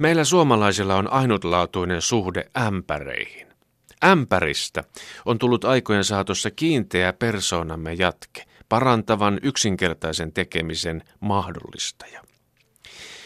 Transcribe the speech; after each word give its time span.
Meillä 0.00 0.24
suomalaisilla 0.24 0.96
on 0.96 1.12
ainutlaatuinen 1.12 2.02
suhde 2.02 2.50
ämpäreihin. 2.58 3.46
Ämpäristä 4.04 4.84
on 5.24 5.38
tullut 5.38 5.64
aikojen 5.64 6.04
saatossa 6.04 6.50
kiinteä 6.50 7.12
persoonamme 7.12 7.92
jatke, 7.94 8.44
parantavan 8.68 9.40
yksinkertaisen 9.42 10.32
tekemisen 10.32 11.02
mahdollistaja. 11.20 12.22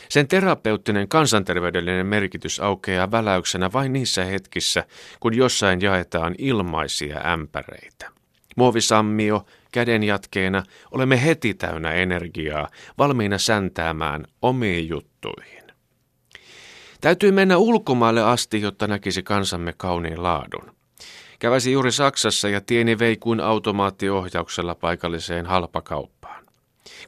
Sen 0.09 0.29
terapeuttinen 0.29 1.09
kansanterveydellinen 1.09 2.07
merkitys 2.07 2.61
aukeaa 2.61 3.11
väläyksenä 3.11 3.73
vain 3.73 3.93
niissä 3.93 4.25
hetkissä, 4.25 4.85
kun 5.21 5.37
jossain 5.37 5.81
jaetaan 5.81 6.35
ilmaisia 6.39 7.21
ämpäreitä. 7.33 8.11
Muovisammio, 8.57 9.47
käden 9.73 10.03
jatkeena, 10.03 10.63
olemme 10.91 11.25
heti 11.25 11.55
täynnä 11.55 11.93
energiaa, 11.93 12.69
valmiina 12.99 13.39
säntäämään 13.39 14.25
omiin 14.43 14.89
juttuihin. 14.89 15.64
Täytyy 17.05 17.33
mennä 17.33 17.59
ulkomaille 17.59 18.23
asti, 18.23 18.61
jotta 18.61 18.87
näkisi 18.87 19.23
kansamme 19.23 19.73
kauniin 19.77 20.23
laadun. 20.23 20.75
Käväsi 21.39 21.73
juuri 21.73 21.93
Saksassa 21.93 22.49
ja 22.49 22.61
tieni 22.61 22.99
vei 22.99 23.17
kuin 23.17 23.41
automaattiohjauksella 23.41 24.75
paikalliseen 24.75 25.47
halpakauppaan. 25.47 26.45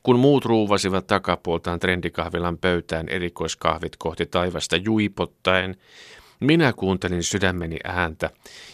Kun 0.02 0.18
muut 0.18 0.44
ruuvasivat 0.44 1.06
takapuoltaan 1.06 1.80
trendikahvilan 1.80 2.58
pöytään 2.58 3.08
erikoiskahvit 3.08 3.96
kohti 3.98 4.26
taivasta 4.26 4.76
juipottaen, 4.76 5.76
minä 6.40 6.72
kuuntelin 6.72 7.22
sydämeni 7.22 7.76
ääntä 7.84 8.30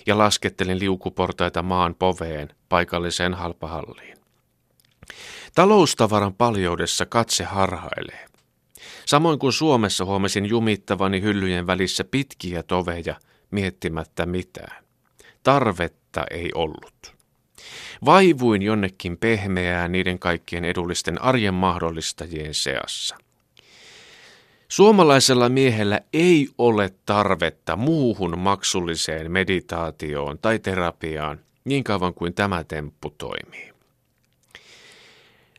ja 0.06 0.19
laskettelin 0.19 0.78
liukuportaita 0.78 1.62
maan 1.62 1.95
poveen 1.95 2.48
paikalliseen 2.69 3.34
halpahalliin. 3.34 4.19
Taloustavaran 5.55 6.34
paljoudessa 6.34 7.06
katse 7.06 7.45
harhailee. 7.45 8.31
Samoin 9.12 9.39
kuin 9.39 9.52
Suomessa 9.52 10.05
huomasin 10.05 10.47
jumittavani 10.47 11.23
hyllyjen 11.23 11.66
välissä 11.66 12.05
pitkiä 12.05 12.62
toveja 12.62 13.15
miettimättä 13.51 14.27
mitään. 14.27 14.84
Tarvetta 15.42 16.25
ei 16.31 16.50
ollut. 16.55 17.14
Vaivuin 18.05 18.62
jonnekin 18.62 19.19
pehmeää 19.19 19.89
niiden 19.89 20.19
kaikkien 20.19 20.64
edullisten 20.64 21.23
arjen 21.23 21.55
mahdollistajien 21.55 22.55
seassa. 22.55 23.17
Suomalaisella 24.69 25.48
miehellä 25.48 26.01
ei 26.12 26.48
ole 26.58 26.91
tarvetta 27.06 27.77
muuhun 27.77 28.39
maksulliseen 28.39 29.33
meditaatioon 29.33 30.39
tai 30.39 30.58
terapiaan 30.58 31.41
niin 31.64 31.84
kauan 31.84 32.14
kuin 32.14 32.34
tämä 32.34 32.64
temppu 32.64 33.11
toimii. 33.19 33.73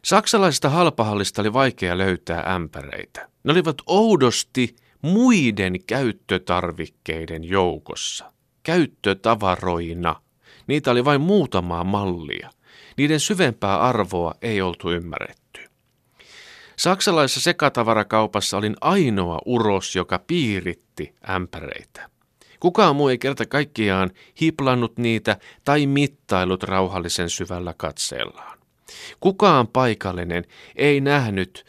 Saksalaisesta 0.04 0.70
halpahallista 0.70 1.42
oli 1.42 1.54
vaikea 1.54 1.98
löytää 1.98 2.54
ämpäreitä. 2.56 3.33
Ne 3.44 3.52
olivat 3.52 3.78
oudosti 3.86 4.76
muiden 5.02 5.84
käyttötarvikkeiden 5.88 7.44
joukossa, 7.44 8.32
käyttötavaroina. 8.64 10.16
Niitä 10.68 10.92
oli 10.92 11.06
vain 11.06 11.22
muutamaa 11.22 11.84
mallia. 11.84 12.50
Niiden 12.98 13.20
syvempää 13.20 13.80
arvoa 13.80 14.34
ei 14.42 14.62
oltu 14.62 14.92
ymmärretty. 14.92 15.62
Saksalaisessa 16.78 17.42
sekatavarakaupassa 17.42 18.58
olin 18.58 18.76
ainoa 18.82 19.40
uros, 19.46 19.96
joka 19.96 20.20
piiritti 20.20 21.16
ämpäreitä. 21.30 22.10
Kukaan 22.60 22.96
muu 22.96 23.08
ei 23.08 23.18
kerta 23.18 23.46
kaikkiaan 23.46 24.12
hiplannut 24.42 24.98
niitä 24.98 25.38
tai 25.66 25.88
mittailut 25.88 26.64
rauhallisen 26.64 27.30
syvällä 27.30 27.74
katseellaan. 27.78 28.60
Kukaan 29.20 29.68
paikallinen 29.68 30.46
ei 30.76 31.02
nähnyt 31.02 31.66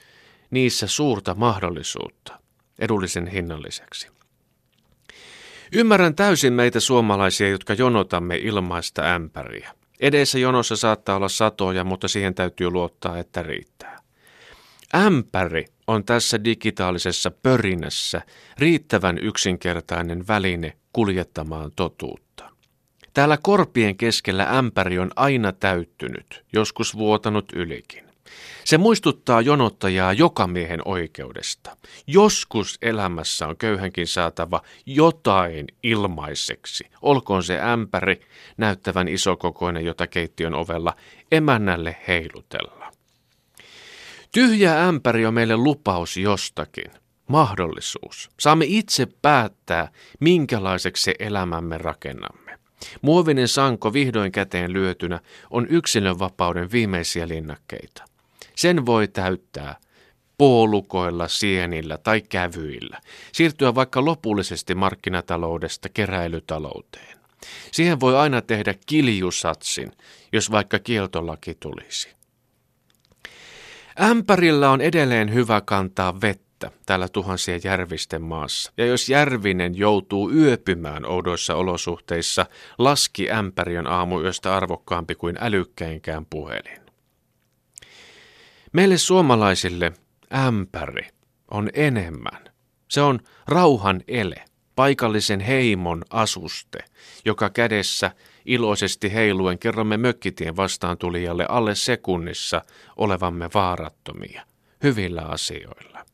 niissä 0.50 0.86
suurta 0.86 1.34
mahdollisuutta 1.34 2.38
edullisen 2.78 3.26
hinnalliseksi. 3.26 4.08
Ymmärrän 5.72 6.14
täysin 6.14 6.52
meitä 6.52 6.80
suomalaisia, 6.80 7.48
jotka 7.48 7.72
jonotamme 7.72 8.36
ilmaista 8.36 9.02
ämpäriä. 9.02 9.72
Edessä 10.00 10.38
jonossa 10.38 10.76
saattaa 10.76 11.16
olla 11.16 11.28
satoja, 11.28 11.84
mutta 11.84 12.08
siihen 12.08 12.34
täytyy 12.34 12.70
luottaa, 12.70 13.18
että 13.18 13.42
riittää. 13.42 13.98
Ämpäri 14.94 15.64
on 15.86 16.04
tässä 16.04 16.44
digitaalisessa 16.44 17.30
pörinässä 17.30 18.22
riittävän 18.58 19.18
yksinkertainen 19.18 20.26
väline 20.28 20.76
kuljettamaan 20.92 21.72
totuutta. 21.76 22.50
Täällä 23.14 23.38
korpien 23.42 23.96
keskellä 23.96 24.44
ämpäri 24.58 24.98
on 24.98 25.10
aina 25.16 25.52
täyttynyt, 25.52 26.44
joskus 26.52 26.96
vuotanut 26.96 27.52
ylikin. 27.52 28.04
Se 28.64 28.78
muistuttaa 28.78 29.40
jonottajaa 29.40 30.12
joka 30.12 30.46
miehen 30.46 30.80
oikeudesta. 30.84 31.76
Joskus 32.06 32.78
elämässä 32.82 33.48
on 33.48 33.56
köyhänkin 33.56 34.06
saatava 34.06 34.62
jotain 34.86 35.66
ilmaiseksi. 35.82 36.84
Olkoon 37.02 37.42
se 37.42 37.60
ämpäri 37.60 38.20
näyttävän 38.56 39.08
isokokoinen, 39.08 39.84
jota 39.84 40.06
keittiön 40.06 40.54
ovella 40.54 40.96
emännälle 41.32 41.96
heilutella. 42.08 42.92
Tyhjä 44.32 44.88
ämpäri 44.88 45.26
on 45.26 45.34
meille 45.34 45.56
lupaus 45.56 46.16
jostakin, 46.16 46.90
mahdollisuus. 47.28 48.30
Saamme 48.40 48.64
itse 48.68 49.06
päättää, 49.22 49.88
minkälaiseksi 50.20 51.02
se 51.02 51.14
elämämme 51.18 51.78
rakennamme. 51.78 52.58
Muovinen 53.02 53.48
sanko 53.48 53.92
vihdoin 53.92 54.32
käteen 54.32 54.72
lyötynä 54.72 55.20
on 55.50 55.66
yksilönvapauden 55.70 56.72
viimeisiä 56.72 57.28
linnakkeita. 57.28 58.04
Sen 58.56 58.86
voi 58.86 59.08
täyttää 59.08 59.76
puolukoilla, 60.38 61.28
sienillä 61.28 61.98
tai 61.98 62.20
kävyillä, 62.20 63.00
siirtyä 63.32 63.74
vaikka 63.74 64.04
lopullisesti 64.04 64.74
markkinataloudesta 64.74 65.88
keräilytalouteen. 65.88 67.18
Siihen 67.72 68.00
voi 68.00 68.16
aina 68.16 68.42
tehdä 68.42 68.74
kiljusatsin, 68.86 69.92
jos 70.32 70.50
vaikka 70.50 70.78
kieltolaki 70.78 71.56
tulisi. 71.60 72.14
Ämpärillä 74.00 74.70
on 74.70 74.80
edelleen 74.80 75.34
hyvä 75.34 75.60
kantaa 75.60 76.20
vettä 76.20 76.70
täällä 76.86 77.08
tuhansien 77.08 77.60
järvisten 77.64 78.22
maassa. 78.22 78.72
Ja 78.76 78.86
jos 78.86 79.08
järvinen 79.08 79.78
joutuu 79.78 80.30
yöpymään 80.30 81.06
oudoissa 81.06 81.54
olosuhteissa, 81.54 82.46
laski 82.78 83.30
ämpäri 83.30 83.78
on 83.78 83.86
aamuyöstä 83.86 84.56
arvokkaampi 84.56 85.14
kuin 85.14 85.36
älykkäinkään 85.40 86.26
puhelin. 86.26 86.83
Meille 88.74 88.98
suomalaisille 88.98 89.92
ämpäri 90.34 91.08
on 91.50 91.70
enemmän. 91.74 92.44
Se 92.90 93.00
on 93.00 93.20
rauhan 93.46 94.02
ele, 94.08 94.44
paikallisen 94.74 95.40
heimon 95.40 96.04
asuste, 96.10 96.78
joka 97.24 97.50
kädessä 97.50 98.10
iloisesti 98.44 99.14
heiluen 99.14 99.58
kerromme 99.58 99.96
mökkitien 99.96 100.56
vastaantulijalle 100.56 101.46
alle 101.48 101.74
sekunnissa 101.74 102.62
olevamme 102.96 103.50
vaarattomia, 103.54 104.46
hyvillä 104.82 105.22
asioilla. 105.22 106.06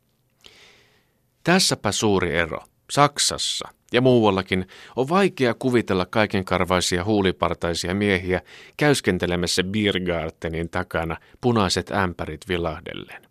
Tässäpä 1.43 1.91
suuri 1.91 2.37
ero. 2.37 2.63
Saksassa 2.91 3.69
ja 3.91 4.01
muuallakin 4.01 4.67
on 4.95 5.09
vaikea 5.09 5.53
kuvitella 5.53 6.05
kaikenkarvaisia 6.05 7.03
huulipartaisia 7.03 7.95
miehiä 7.95 8.41
käyskentelemässä 8.77 9.63
Biergartenin 9.63 10.69
takana 10.69 11.17
punaiset 11.41 11.91
ämpärit 11.91 12.47
vilahdellen. 12.47 13.21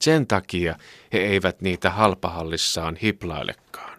Sen 0.00 0.26
takia 0.26 0.76
he 1.12 1.18
eivät 1.18 1.60
niitä 1.60 1.90
halpahallissaan 1.90 2.96
hiplailekaan. 2.96 3.98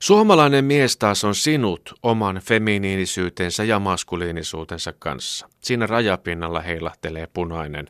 Suomalainen 0.00 0.64
mies 0.64 0.96
taas 0.96 1.24
on 1.24 1.34
sinut 1.34 1.94
oman 2.02 2.36
feminiinisyytensä 2.44 3.64
ja 3.64 3.78
maskuliinisuutensa 3.78 4.92
kanssa. 4.98 5.48
Siinä 5.60 5.86
rajapinnalla 5.86 6.60
heilahtelee 6.60 7.26
punainen 7.26 7.86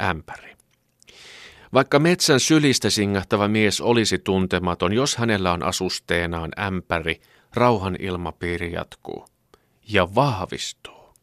ämpäri. 0.00 0.52
Vaikka 1.74 1.98
metsän 1.98 2.40
sylistä 2.40 2.90
singahtava 2.90 3.48
mies 3.48 3.80
olisi 3.80 4.18
tuntematon, 4.18 4.92
jos 4.92 5.16
hänellä 5.16 5.52
on 5.52 5.62
asusteenaan 5.62 6.50
ämpäri, 6.60 7.20
rauhan 7.54 7.96
ilmapiiri 7.98 8.72
jatkuu 8.72 9.26
ja 9.88 10.14
vahvistuu. 10.14 11.14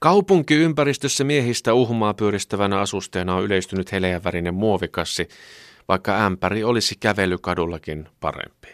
Kaupunkiympäristössä 0.00 1.24
miehistä 1.24 1.74
uhmaa 1.74 2.14
pyöristävänä 2.14 2.80
asusteena 2.80 3.34
on 3.34 3.44
yleistynyt 3.44 3.92
heleävärinen 3.92 4.54
muovikassi, 4.54 5.28
vaikka 5.88 6.26
ämpäri 6.26 6.64
olisi 6.64 6.94
kävelykadullakin 7.00 8.08
parempi. 8.20 8.68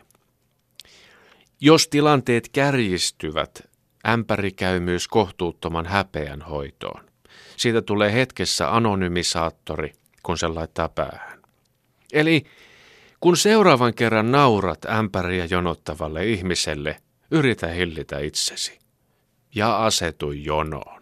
Jos 1.60 1.88
tilanteet 1.88 2.48
kärjistyvät, 2.48 3.68
ämpäri 4.08 4.52
käy 4.52 4.80
myös 4.80 5.08
kohtuuttoman 5.08 5.86
häpeän 5.86 6.42
hoitoon. 6.42 7.04
Siitä 7.56 7.82
tulee 7.82 8.12
hetkessä 8.12 8.76
anonymisaattori, 8.76 9.92
kun 10.22 10.38
se 10.38 10.48
laittaa 10.48 10.88
päähän. 10.88 11.42
Eli 12.12 12.44
kun 13.20 13.36
seuraavan 13.36 13.94
kerran 13.94 14.32
naurat 14.32 14.84
ämpäriä 14.84 15.44
jonottavalle 15.44 16.26
ihmiselle, 16.26 16.96
yritä 17.30 17.66
hillitä 17.66 18.18
itsesi 18.18 18.78
ja 19.54 19.84
asetu 19.84 20.32
jonoon. 20.32 20.97